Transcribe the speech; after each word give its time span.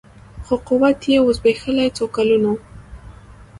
خو 0.45 0.53
قوت 0.67 0.99
یې 1.11 1.19
وو 1.23 1.31
زبېښلی 1.37 1.87
څو 1.97 2.05
کلونو 2.15 2.53